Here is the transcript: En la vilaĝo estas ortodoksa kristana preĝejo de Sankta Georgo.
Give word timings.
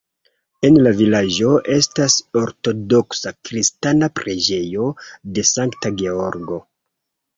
En 0.69 0.77
la 0.85 0.93
vilaĝo 1.01 1.51
estas 1.75 2.15
ortodoksa 2.41 3.35
kristana 3.49 4.09
preĝejo 4.21 4.89
de 5.37 5.45
Sankta 5.51 5.93
Georgo. 6.01 6.59